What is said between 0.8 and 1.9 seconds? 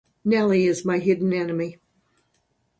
my hidden enemy.